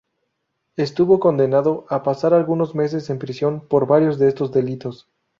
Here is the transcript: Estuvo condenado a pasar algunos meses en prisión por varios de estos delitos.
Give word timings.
Estuvo 0.77 1.19
condenado 1.19 1.85
a 1.87 2.01
pasar 2.01 2.33
algunos 2.33 2.73
meses 2.73 3.11
en 3.11 3.19
prisión 3.19 3.59
por 3.61 3.85
varios 3.85 4.17
de 4.17 4.29
estos 4.29 4.51
delitos. 4.51 5.07